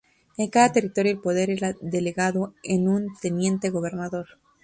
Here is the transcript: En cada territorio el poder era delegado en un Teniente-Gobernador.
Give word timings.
En 0.35 0.49
cada 0.49 0.71
territorio 0.71 1.11
el 1.11 1.19
poder 1.19 1.51
era 1.51 1.75
delegado 1.79 2.55
en 2.63 2.87
un 2.87 3.09
Teniente-Gobernador. 3.21 4.29